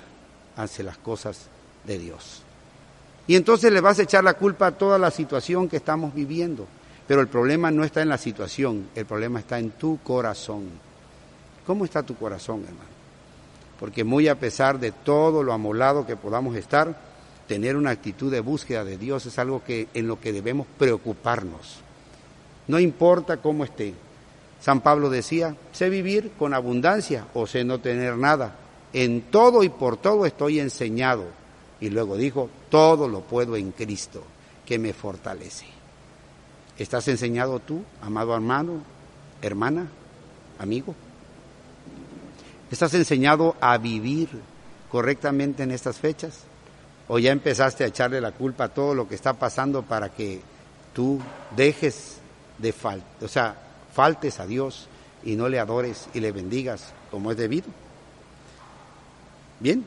hacia 0.55 0.83
las 0.83 0.97
cosas 0.97 1.47
de 1.83 1.97
Dios. 1.97 2.43
Y 3.27 3.35
entonces 3.35 3.73
le 3.73 3.81
vas 3.81 3.97
a 3.97 4.03
echar 4.03 4.23
la 4.23 4.35
culpa 4.35 4.67
a 4.67 4.77
toda 4.77 4.99
la 4.99 5.09
situación 5.09 5.67
que 5.67 5.77
estamos 5.77 6.13
viviendo. 6.13 6.67
Pero 7.07 7.21
el 7.21 7.27
problema 7.27 7.71
no 7.71 7.83
está 7.83 8.03
en 8.03 8.09
la 8.09 8.17
situación, 8.19 8.89
el 8.93 9.05
problema 9.05 9.39
está 9.39 9.57
en 9.57 9.71
tu 9.71 9.99
corazón. 10.03 10.69
¿Cómo 11.65 11.85
está 11.85 12.03
tu 12.03 12.15
corazón, 12.15 12.63
hermano? 12.67 12.94
Porque 13.79 14.03
muy 14.03 14.27
a 14.27 14.39
pesar 14.39 14.79
de 14.79 14.91
todo 14.91 15.43
lo 15.43 15.53
amolado 15.53 16.05
que 16.05 16.15
podamos 16.15 16.55
estar, 16.55 16.97
tener 17.47 17.75
una 17.75 17.91
actitud 17.91 18.31
de 18.31 18.39
búsqueda 18.39 18.83
de 18.83 18.97
Dios 18.97 19.25
es 19.25 19.37
algo 19.39 19.63
que 19.63 19.87
en 19.93 20.07
lo 20.07 20.19
que 20.19 20.33
debemos 20.33 20.67
preocuparnos. 20.77 21.81
No 22.67 22.79
importa 22.79 23.37
cómo 23.37 23.63
esté. 23.63 23.93
San 24.59 24.81
Pablo 24.81 25.09
decía, 25.09 25.55
sé 25.71 25.89
vivir 25.89 26.31
con 26.39 26.53
abundancia 26.53 27.27
o 27.33 27.45
sé 27.45 27.63
no 27.63 27.79
tener 27.79 28.17
nada. 28.17 28.55
En 28.93 29.23
todo 29.23 29.63
y 29.63 29.69
por 29.69 29.97
todo 29.97 30.25
estoy 30.25 30.59
enseñado. 30.59 31.25
Y 31.79 31.89
luego 31.89 32.17
dijo, 32.17 32.49
todo 32.69 33.07
lo 33.07 33.21
puedo 33.21 33.57
en 33.57 33.71
Cristo, 33.71 34.23
que 34.65 34.79
me 34.79 34.93
fortalece. 34.93 35.65
¿Estás 36.77 37.07
enseñado 37.07 37.59
tú, 37.59 37.83
amado 38.01 38.33
hermano, 38.33 38.81
hermana, 39.41 39.87
amigo? 40.57 40.95
¿Estás 42.71 42.93
enseñado 42.95 43.55
a 43.61 43.77
vivir 43.77 44.29
correctamente 44.89 45.63
en 45.63 45.71
estas 45.71 45.97
fechas? 45.97 46.39
¿O 47.07 47.19
ya 47.19 47.31
empezaste 47.31 47.83
a 47.83 47.87
echarle 47.87 48.19
la 48.19 48.31
culpa 48.31 48.65
a 48.65 48.69
todo 48.69 48.95
lo 48.95 49.07
que 49.07 49.13
está 49.15 49.33
pasando 49.33 49.83
para 49.83 50.09
que 50.09 50.41
tú 50.93 51.19
dejes 51.55 52.17
de 52.57 52.73
faltar, 52.73 53.07
o 53.21 53.27
sea, 53.27 53.55
faltes 53.93 54.39
a 54.39 54.47
Dios 54.47 54.87
y 55.23 55.35
no 55.35 55.47
le 55.47 55.59
adores 55.59 56.07
y 56.13 56.19
le 56.19 56.31
bendigas 56.31 56.93
como 57.11 57.29
es 57.29 57.37
debido? 57.37 57.67
Bien, 59.59 59.85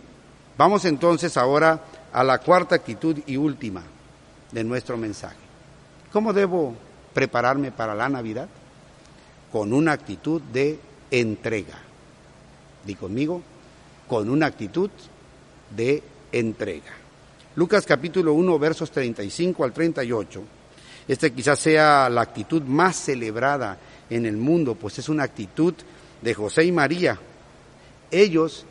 vamos 0.56 0.84
entonces 0.84 1.36
ahora 1.36 1.82
a 2.12 2.22
la 2.22 2.38
cuarta 2.38 2.76
actitud 2.76 3.18
y 3.26 3.36
última 3.36 3.82
de 4.52 4.62
nuestro 4.62 4.96
mensaje. 4.96 5.36
¿Cómo 6.12 6.32
debo 6.32 6.74
prepararme 7.12 7.72
para 7.72 7.94
la 7.94 8.08
Navidad? 8.08 8.48
Con 9.50 9.72
una 9.72 9.92
actitud 9.92 10.40
de 10.40 10.78
entrega. 11.10 11.87
Di 12.88 12.94
conmigo, 12.94 13.42
con 14.08 14.30
una 14.30 14.46
actitud 14.46 14.88
de 15.76 16.02
entrega. 16.32 16.94
Lucas 17.54 17.84
capítulo 17.84 18.32
1 18.32 18.58
versos 18.58 18.90
35 18.90 19.62
al 19.62 19.74
38. 19.74 20.42
Este 21.06 21.30
quizás 21.34 21.58
sea 21.58 22.08
la 22.08 22.22
actitud 22.22 22.62
más 22.62 22.96
celebrada 22.96 23.76
en 24.08 24.24
el 24.24 24.38
mundo, 24.38 24.74
pues 24.74 24.98
es 24.98 25.10
una 25.10 25.24
actitud 25.24 25.74
de 26.22 26.32
José 26.32 26.64
y 26.64 26.72
María. 26.72 27.18
Ellos 28.10 28.64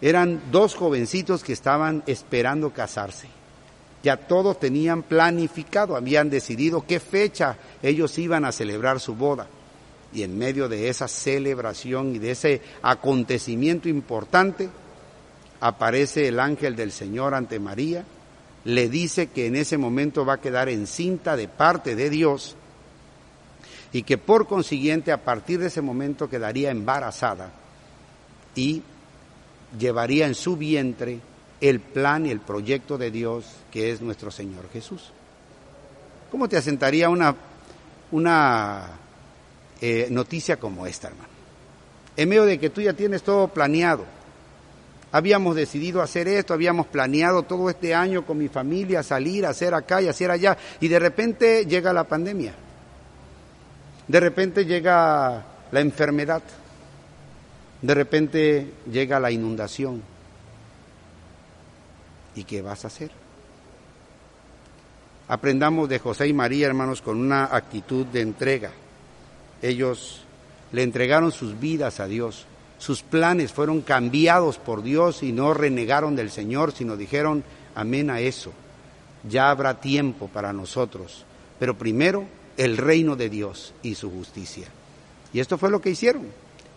eran 0.00 0.40
dos 0.50 0.74
jovencitos 0.74 1.44
que 1.44 1.52
estaban 1.52 2.02
esperando 2.06 2.70
casarse 2.70 3.28
ya 4.02 4.16
todos 4.16 4.58
tenían 4.58 5.02
planificado, 5.02 5.94
habían 5.94 6.30
decidido 6.30 6.86
qué 6.86 7.00
fecha 7.00 7.58
ellos 7.82 8.18
iban 8.18 8.46
a 8.46 8.52
celebrar 8.52 8.98
su 8.98 9.14
boda. 9.14 9.46
Y 10.12 10.22
en 10.22 10.36
medio 10.36 10.68
de 10.68 10.88
esa 10.88 11.06
celebración 11.08 12.16
y 12.16 12.18
de 12.18 12.32
ese 12.32 12.62
acontecimiento 12.82 13.88
importante, 13.88 14.68
aparece 15.60 16.26
el 16.28 16.40
ángel 16.40 16.74
del 16.74 16.90
Señor 16.90 17.34
ante 17.34 17.60
María, 17.60 18.04
le 18.64 18.88
dice 18.88 19.28
que 19.28 19.46
en 19.46 19.56
ese 19.56 19.78
momento 19.78 20.24
va 20.24 20.34
a 20.34 20.40
quedar 20.40 20.68
encinta 20.68 21.36
de 21.36 21.48
parte 21.48 21.94
de 21.94 22.10
Dios 22.10 22.56
y 23.92 24.02
que 24.02 24.18
por 24.18 24.46
consiguiente 24.46 25.12
a 25.12 25.24
partir 25.24 25.60
de 25.60 25.66
ese 25.66 25.80
momento 25.80 26.28
quedaría 26.28 26.70
embarazada 26.70 27.50
y 28.54 28.82
llevaría 29.78 30.26
en 30.26 30.34
su 30.34 30.56
vientre 30.56 31.20
el 31.60 31.80
plan 31.80 32.26
y 32.26 32.30
el 32.30 32.40
proyecto 32.40 32.98
de 32.98 33.10
Dios 33.10 33.46
que 33.70 33.90
es 33.90 34.00
nuestro 34.00 34.30
Señor 34.30 34.68
Jesús. 34.72 35.10
¿Cómo 36.30 36.48
te 36.48 36.56
asentaría 36.56 37.08
una, 37.08 37.34
una 38.10 38.88
eh, 39.80 40.08
noticia 40.10 40.58
como 40.58 40.86
esta, 40.86 41.08
hermano? 41.08 41.28
En 42.16 42.28
medio 42.28 42.44
de 42.44 42.58
que 42.58 42.70
tú 42.70 42.80
ya 42.80 42.92
tienes 42.92 43.22
todo 43.22 43.48
planeado. 43.48 44.04
Habíamos 45.12 45.56
decidido 45.56 46.02
hacer 46.02 46.28
esto, 46.28 46.54
habíamos 46.54 46.86
planeado 46.86 47.42
todo 47.42 47.68
este 47.68 47.94
año 47.94 48.24
con 48.24 48.38
mi 48.38 48.48
familia 48.48 49.02
salir, 49.02 49.44
hacer 49.44 49.74
acá 49.74 50.00
y 50.00 50.08
hacer 50.08 50.30
allá, 50.30 50.56
y 50.80 50.88
de 50.88 50.98
repente 50.98 51.66
llega 51.66 51.92
la 51.92 52.04
pandemia. 52.04 52.54
De 54.06 54.20
repente 54.20 54.64
llega 54.64 55.44
la 55.72 55.80
enfermedad. 55.80 56.42
De 57.82 57.94
repente 57.94 58.72
llega 58.90 59.18
la 59.18 59.30
inundación 59.30 60.02
¿Y 62.34 62.44
qué 62.44 62.62
vas 62.62 62.84
a 62.84 62.88
hacer? 62.88 63.10
Aprendamos 65.28 65.88
de 65.88 65.98
José 65.98 66.26
y 66.26 66.32
María, 66.32 66.66
hermanos, 66.66 67.02
con 67.02 67.18
una 67.18 67.44
actitud 67.44 68.06
de 68.06 68.20
entrega. 68.20 68.70
Ellos 69.62 70.22
le 70.72 70.82
entregaron 70.82 71.32
sus 71.32 71.58
vidas 71.58 72.00
a 72.00 72.06
Dios. 72.06 72.46
Sus 72.78 73.02
planes 73.02 73.52
fueron 73.52 73.82
cambiados 73.82 74.58
por 74.58 74.82
Dios 74.82 75.22
y 75.22 75.32
no 75.32 75.52
renegaron 75.52 76.16
del 76.16 76.30
Señor, 76.30 76.72
sino 76.72 76.96
dijeron 76.96 77.44
amén 77.74 78.10
a 78.10 78.20
eso. 78.20 78.52
Ya 79.28 79.50
habrá 79.50 79.80
tiempo 79.80 80.28
para 80.28 80.52
nosotros. 80.52 81.24
Pero 81.58 81.76
primero 81.76 82.24
el 82.56 82.76
reino 82.76 83.16
de 83.16 83.28
Dios 83.28 83.74
y 83.82 83.94
su 83.94 84.10
justicia. 84.10 84.68
Y 85.32 85.40
esto 85.40 85.58
fue 85.58 85.70
lo 85.70 85.80
que 85.80 85.90
hicieron. 85.90 86.26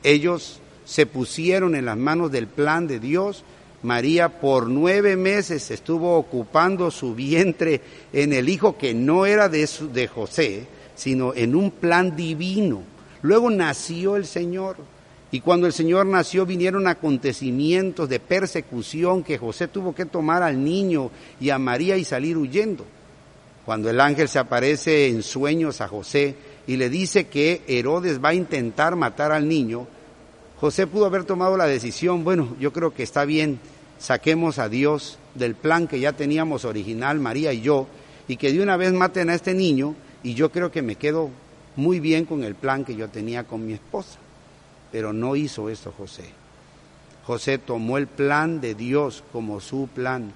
Ellos 0.04 0.60
se 0.86 1.06
pusieron 1.06 1.75
en 1.75 1.86
las 1.86 1.98
manos 1.98 2.32
del 2.32 2.48
plan 2.48 2.88
de 2.88 3.00
Dios 3.00 3.46
María 3.84 4.40
por 4.40 4.70
nueve 4.70 5.18
meses 5.18 5.70
estuvo 5.70 6.18
ocupando 6.18 6.90
su 6.90 7.13
vientre 7.13 7.82
en 8.13 8.32
el 8.32 8.48
hijo 8.48 8.78
que 8.78 8.94
no 8.94 9.25
era 9.25 9.50
de, 9.50 9.70
de 9.92 10.08
José, 10.08 10.66
sino 10.96 11.34
en 11.34 11.56
un 11.56 11.72
plan 11.72 12.16
divino. 12.16 12.82
Luego 13.22 13.50
nació 13.50 14.16
el 14.16 14.26
Señor 14.26 14.78
Y 15.34 15.42
cuando 15.42 15.66
el 15.66 15.74
Señor 15.74 16.06
nació 16.06 16.46
vinieron 16.46 16.88
acontecimientos 16.88 18.08
de 18.08 18.20
persecución 18.20 19.24
que 19.24 19.40
José 19.40 19.68
tuvo 19.68 19.96
que 19.96 20.06
tomar 20.06 20.44
al 20.44 20.64
niño 20.64 21.10
y 21.42 21.50
a 21.50 21.58
María 21.58 21.98
y 21.98 22.04
salir 22.04 22.38
huyendo. 22.38 22.86
Cuando 23.66 23.90
el 23.90 24.00
ángel 24.00 24.30
se 24.30 24.38
aparece 24.38 25.08
en 25.08 25.24
sueños 25.24 25.82
a 25.82 25.88
José 25.88 26.36
y 26.68 26.78
le 26.78 26.88
dice 26.88 27.26
que 27.26 27.64
Herodes 27.66 28.24
va 28.24 28.30
a 28.30 28.34
intentar 28.36 28.96
matar 28.96 29.32
al 29.32 29.48
niño, 29.48 29.88
José 30.60 30.86
pudo 30.86 31.08
haber 31.08 31.24
tomado 31.24 31.58
la 31.58 31.66
decisión, 31.66 32.24
bueno, 32.24 32.56
yo 32.60 32.72
creo 32.72 32.94
que 32.94 33.02
está 33.02 33.26
bien, 33.26 33.60
saquemos 33.98 34.60
a 34.60 34.70
Dios 34.70 35.18
del 35.34 35.56
plan 35.56 35.88
que 35.88 36.00
ya 36.00 36.14
teníamos 36.14 36.64
original, 36.64 37.20
María 37.20 37.54
y 37.54 37.62
yo, 37.62 37.88
y 38.28 38.38
que 38.38 38.54
de 38.54 38.62
una 38.62 38.78
vez 38.78 38.94
maten 38.94 39.32
a 39.32 39.34
este 39.34 39.56
niño, 39.56 39.96
y 40.24 40.34
yo 40.34 40.51
creo 40.51 40.72
que 40.72 40.82
me 40.82 40.96
quedo 40.96 41.30
muy 41.75 42.00
bien 42.00 42.25
con 42.25 42.44
el 42.44 42.56
plan 42.56 42.86
que 42.86 42.96
yo 42.96 43.10
tenía 43.10 43.44
con 43.44 43.65
mi 43.65 43.74
esposa. 43.74 44.20
Pero 44.92 45.12
no 45.12 45.36
hizo 45.36 45.70
eso 45.70 45.94
José. 45.96 46.25
José 47.25 47.58
tomó 47.58 47.98
el 47.98 48.08
plan 48.08 48.62
de 48.62 48.75
Dios 48.75 49.24
como 49.32 49.60
su 49.60 49.88
plan. 49.94 50.32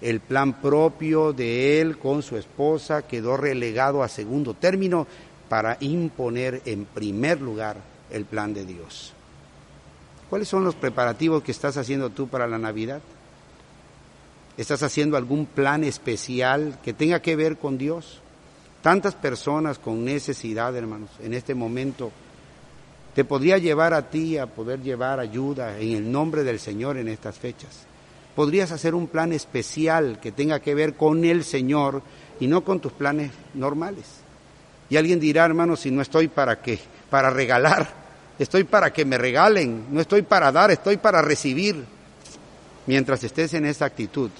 El 0.00 0.20
plan 0.20 0.60
propio 0.60 1.32
de 1.32 1.80
él 1.80 1.98
con 1.98 2.22
su 2.22 2.36
esposa 2.36 3.02
quedó 3.02 3.36
relegado 3.36 4.02
a 4.02 4.08
segundo 4.08 4.54
término 4.54 5.06
para 5.48 5.76
imponer 5.80 6.62
en 6.64 6.84
primer 6.84 7.40
lugar 7.40 7.76
el 8.10 8.24
plan 8.24 8.54
de 8.54 8.64
Dios. 8.64 9.12
¿Cuáles 10.30 10.48
son 10.48 10.64
los 10.64 10.74
preparativos 10.74 11.42
que 11.42 11.52
estás 11.52 11.76
haciendo 11.76 12.10
tú 12.10 12.28
para 12.28 12.46
la 12.46 12.58
Navidad? 12.58 13.00
¿Estás 14.56 14.82
haciendo 14.82 15.16
algún 15.16 15.46
plan 15.46 15.84
especial 15.84 16.78
que 16.84 16.92
tenga 16.92 17.20
que 17.20 17.34
ver 17.34 17.56
con 17.56 17.78
Dios? 17.78 18.20
Tantas 18.88 19.14
personas 19.14 19.78
con 19.78 20.02
necesidad, 20.02 20.74
hermanos, 20.74 21.10
en 21.22 21.34
este 21.34 21.54
momento 21.54 22.10
te 23.14 23.22
podría 23.22 23.58
llevar 23.58 23.92
a 23.92 24.08
ti 24.08 24.38
a 24.38 24.46
poder 24.46 24.80
llevar 24.80 25.20
ayuda 25.20 25.78
en 25.78 25.94
el 25.94 26.10
nombre 26.10 26.42
del 26.42 26.58
Señor 26.58 26.96
en 26.96 27.08
estas 27.08 27.38
fechas. 27.38 27.84
Podrías 28.34 28.72
hacer 28.72 28.94
un 28.94 29.06
plan 29.06 29.34
especial 29.34 30.18
que 30.22 30.32
tenga 30.32 30.60
que 30.60 30.74
ver 30.74 30.94
con 30.94 31.22
el 31.26 31.44
Señor 31.44 32.00
y 32.40 32.46
no 32.46 32.64
con 32.64 32.80
tus 32.80 32.92
planes 32.92 33.30
normales. 33.52 34.06
Y 34.88 34.96
alguien 34.96 35.20
dirá, 35.20 35.44
hermano, 35.44 35.76
si 35.76 35.90
no 35.90 36.00
estoy 36.00 36.28
para 36.28 36.62
qué, 36.62 36.78
para 37.10 37.28
regalar, 37.28 37.86
estoy 38.38 38.64
para 38.64 38.90
que 38.90 39.04
me 39.04 39.18
regalen, 39.18 39.84
no 39.90 40.00
estoy 40.00 40.22
para 40.22 40.50
dar, 40.50 40.70
estoy 40.70 40.96
para 40.96 41.20
recibir. 41.20 41.84
Mientras 42.86 43.22
estés 43.22 43.52
en 43.52 43.66
esa 43.66 43.84
actitud, 43.84 44.30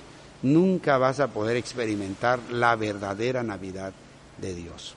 nunca 0.40 0.96
vas 0.96 1.20
a 1.20 1.28
poder 1.28 1.58
experimentar 1.58 2.40
la 2.50 2.76
verdadera 2.76 3.42
Navidad 3.42 3.92
de 4.40 4.54
Dios. 4.54 4.94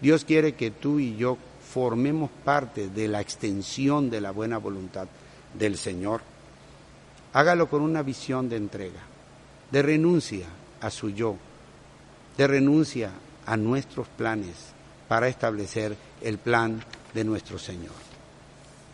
Dios 0.00 0.24
quiere 0.24 0.54
que 0.54 0.70
tú 0.70 0.98
y 0.98 1.16
yo 1.16 1.36
formemos 1.72 2.30
parte 2.44 2.88
de 2.88 3.08
la 3.08 3.20
extensión 3.20 4.10
de 4.10 4.20
la 4.20 4.30
buena 4.30 4.58
voluntad 4.58 5.08
del 5.54 5.76
Señor. 5.76 6.22
Hágalo 7.32 7.68
con 7.68 7.82
una 7.82 8.02
visión 8.02 8.48
de 8.48 8.56
entrega, 8.56 9.00
de 9.70 9.82
renuncia 9.82 10.46
a 10.80 10.90
su 10.90 11.10
yo, 11.10 11.36
de 12.36 12.46
renuncia 12.46 13.10
a 13.44 13.56
nuestros 13.56 14.08
planes 14.08 14.56
para 15.08 15.28
establecer 15.28 15.96
el 16.20 16.38
plan 16.38 16.82
de 17.14 17.24
nuestro 17.24 17.58
Señor. 17.58 17.94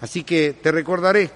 Así 0.00 0.24
que 0.24 0.52
te 0.52 0.72
recordaré 0.72 1.30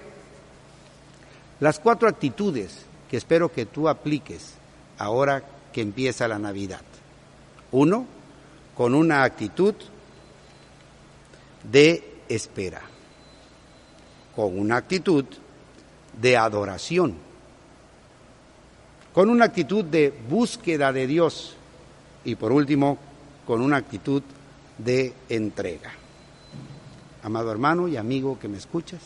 las 1.59 1.79
cuatro 1.79 2.07
actitudes 2.07 2.85
que 3.09 3.17
espero 3.17 3.51
que 3.51 3.65
tú 3.65 3.89
apliques 3.89 4.53
ahora 4.97 5.43
que 5.73 5.81
empieza 5.81 6.27
la 6.27 6.39
Navidad. 6.39 6.81
Uno, 7.71 8.05
con 8.79 8.95
una 8.95 9.23
actitud 9.23 9.75
de 11.69 12.21
espera, 12.29 12.81
con 14.33 14.57
una 14.57 14.77
actitud 14.77 15.25
de 16.13 16.37
adoración, 16.37 17.17
con 19.13 19.29
una 19.29 19.43
actitud 19.43 19.83
de 19.83 20.17
búsqueda 20.29 20.93
de 20.93 21.07
Dios 21.07 21.57
y 22.23 22.35
por 22.35 22.53
último, 22.53 22.97
con 23.45 23.59
una 23.59 23.75
actitud 23.75 24.23
de 24.77 25.13
entrega. 25.27 25.91
Amado 27.21 27.51
hermano 27.51 27.89
y 27.89 27.97
amigo 27.97 28.39
que 28.39 28.47
me 28.47 28.57
escuchas, 28.57 29.01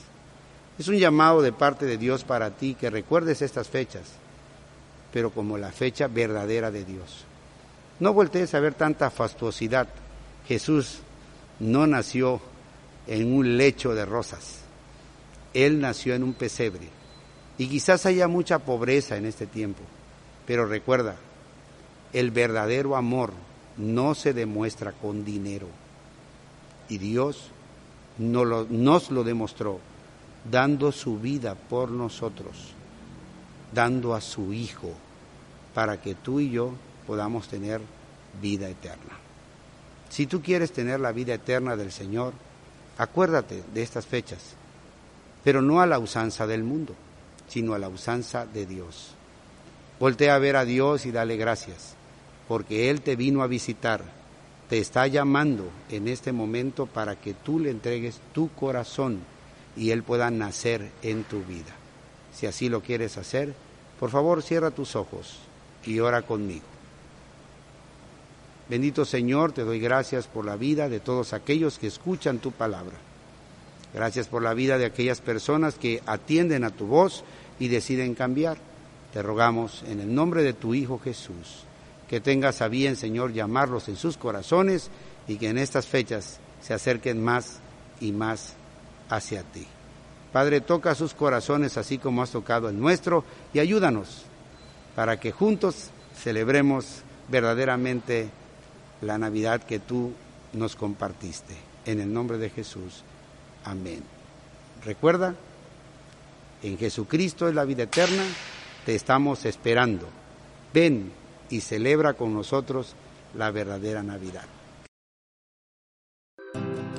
es 0.77 0.87
un 0.87 0.99
llamado 0.99 1.41
de 1.41 1.51
parte 1.51 1.87
de 1.87 1.97
Dios 1.97 2.23
para 2.23 2.51
ti 2.51 2.75
que 2.75 2.91
recuerdes 2.91 3.41
estas 3.41 3.69
fechas, 3.69 4.03
pero 5.11 5.31
como 5.31 5.57
la 5.57 5.71
fecha 5.71 6.07
verdadera 6.07 6.69
de 6.69 6.85
Dios. 6.85 7.25
No 7.99 8.13
voltees 8.13 8.53
a 8.53 8.59
ver 8.59 8.73
tanta 8.73 9.09
fastuosidad. 9.09 9.87
Jesús 10.47 10.99
no 11.59 11.87
nació 11.87 12.41
en 13.07 13.33
un 13.33 13.57
lecho 13.57 13.93
de 13.93 14.05
rosas. 14.05 14.59
Él 15.53 15.79
nació 15.79 16.15
en 16.15 16.23
un 16.23 16.33
pesebre. 16.33 16.89
Y 17.57 17.67
quizás 17.67 18.05
haya 18.05 18.27
mucha 18.27 18.59
pobreza 18.59 19.17
en 19.17 19.25
este 19.25 19.45
tiempo. 19.45 19.81
Pero 20.45 20.65
recuerda, 20.65 21.15
el 22.11 22.31
verdadero 22.31 22.95
amor 22.95 23.33
no 23.77 24.15
se 24.15 24.33
demuestra 24.33 24.91
con 24.91 25.23
dinero. 25.23 25.67
Y 26.89 26.97
Dios 26.97 27.51
nos 28.17 28.45
lo, 28.45 28.65
nos 28.69 29.11
lo 29.11 29.23
demostró 29.23 29.79
dando 30.49 30.91
su 30.91 31.19
vida 31.19 31.55
por 31.55 31.89
nosotros, 31.91 32.73
dando 33.73 34.13
a 34.13 34.21
su 34.21 34.53
Hijo, 34.53 34.91
para 35.73 36.01
que 36.01 36.15
tú 36.15 36.39
y 36.39 36.51
yo 36.51 36.73
podamos 37.05 37.47
tener 37.47 37.81
vida 38.41 38.69
eterna. 38.69 39.19
Si 40.09 40.27
tú 40.27 40.41
quieres 40.41 40.71
tener 40.71 40.99
la 40.99 41.11
vida 41.11 41.33
eterna 41.33 41.75
del 41.75 41.91
Señor, 41.91 42.33
acuérdate 42.97 43.63
de 43.73 43.81
estas 43.81 44.05
fechas, 44.05 44.55
pero 45.43 45.61
no 45.61 45.81
a 45.81 45.87
la 45.87 45.99
usanza 45.99 46.45
del 46.47 46.63
mundo, 46.63 46.93
sino 47.47 47.73
a 47.73 47.79
la 47.79 47.89
usanza 47.89 48.45
de 48.45 48.65
Dios. 48.65 49.15
Voltea 49.99 50.35
a 50.35 50.39
ver 50.39 50.55
a 50.55 50.65
Dios 50.65 51.05
y 51.05 51.11
dale 51.11 51.37
gracias, 51.37 51.95
porque 52.47 52.89
Él 52.89 53.01
te 53.01 53.15
vino 53.15 53.41
a 53.41 53.47
visitar, 53.47 54.03
te 54.69 54.79
está 54.79 55.07
llamando 55.07 55.69
en 55.89 56.07
este 56.07 56.31
momento 56.31 56.85
para 56.85 57.15
que 57.15 57.33
tú 57.33 57.59
le 57.59 57.71
entregues 57.71 58.19
tu 58.33 58.49
corazón 58.49 59.19
y 59.75 59.91
Él 59.91 60.03
pueda 60.03 60.29
nacer 60.31 60.91
en 61.01 61.23
tu 61.23 61.43
vida. 61.43 61.73
Si 62.33 62.47
así 62.47 62.69
lo 62.69 62.81
quieres 62.81 63.17
hacer, 63.17 63.53
por 63.99 64.09
favor 64.09 64.41
cierra 64.41 64.71
tus 64.71 64.95
ojos 64.95 65.39
y 65.85 65.99
ora 65.99 66.21
conmigo. 66.23 66.72
Bendito 68.69 69.03
Señor, 69.03 69.51
te 69.51 69.63
doy 69.63 69.79
gracias 69.79 70.27
por 70.27 70.45
la 70.45 70.55
vida 70.55 70.87
de 70.87 70.99
todos 70.99 71.33
aquellos 71.33 71.79
que 71.79 71.87
escuchan 71.87 72.39
tu 72.39 72.51
palabra. 72.51 72.95
Gracias 73.93 74.27
por 74.27 74.41
la 74.41 74.53
vida 74.53 74.77
de 74.77 74.85
aquellas 74.85 75.21
personas 75.21 75.75
que 75.75 76.01
atienden 76.05 76.63
a 76.63 76.71
tu 76.71 76.87
voz 76.87 77.23
y 77.59 77.67
deciden 77.67 78.15
cambiar. 78.15 78.57
Te 79.11 79.21
rogamos 79.21 79.83
en 79.87 79.99
el 79.99 80.15
nombre 80.15 80.41
de 80.43 80.53
tu 80.53 80.73
Hijo 80.73 80.97
Jesús, 80.97 81.65
que 82.07 82.19
tengas 82.19 82.61
a 82.61 82.69
bien, 82.69 82.95
Señor, 82.95 83.33
llamarlos 83.33 83.89
en 83.89 83.97
sus 83.97 84.17
corazones 84.17 84.89
y 85.27 85.35
que 85.35 85.49
en 85.49 85.57
estas 85.57 85.85
fechas 85.85 86.39
se 86.61 86.73
acerquen 86.73 87.23
más 87.23 87.59
y 87.99 88.11
más 88.13 88.55
hacia 89.09 89.43
ti. 89.43 89.67
Padre, 90.31 90.61
toca 90.61 90.95
sus 90.95 91.13
corazones 91.13 91.77
así 91.77 91.99
como 91.99 92.23
has 92.23 92.31
tocado 92.31 92.69
el 92.69 92.79
nuestro 92.79 93.23
y 93.53 93.59
ayúdanos 93.59 94.23
para 94.95 95.19
que 95.19 95.31
juntos 95.31 95.89
celebremos 96.15 97.03
verdaderamente 97.29 98.29
la 99.03 99.17
Navidad 99.17 99.61
que 99.61 99.79
tú 99.79 100.13
nos 100.53 100.75
compartiste. 100.75 101.55
En 101.85 101.99
el 101.99 102.13
nombre 102.13 102.37
de 102.37 102.49
Jesús. 102.49 103.03
Amén. 103.65 104.03
Recuerda, 104.85 105.35
en 106.61 106.77
Jesucristo 106.77 107.47
es 107.47 107.55
la 107.55 107.65
vida 107.65 107.83
eterna, 107.83 108.23
te 108.85 108.95
estamos 108.95 109.45
esperando. 109.45 110.07
Ven 110.73 111.11
y 111.49 111.61
celebra 111.61 112.13
con 112.13 112.33
nosotros 112.33 112.95
la 113.35 113.51
verdadera 113.51 114.03
Navidad. 114.03 114.45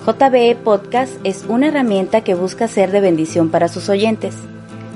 JBE 0.04 0.56
Podcast 0.56 1.14
es 1.24 1.46
una 1.48 1.68
herramienta 1.68 2.22
que 2.22 2.34
busca 2.34 2.68
ser 2.68 2.90
de 2.92 3.00
bendición 3.00 3.50
para 3.50 3.68
sus 3.68 3.88
oyentes. 3.88 4.34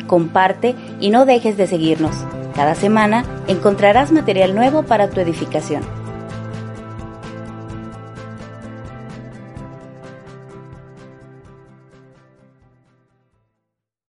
Comparte 0.07 0.75
y 1.01 1.09
no 1.09 1.25
dejes 1.25 1.57
de 1.57 1.67
seguirnos. 1.67 2.15
Cada 2.55 2.75
semana 2.75 3.25
encontrarás 3.47 4.13
material 4.13 4.55
nuevo 4.55 4.83
para 4.83 5.09
tu 5.09 5.21
edificación. 5.21 5.98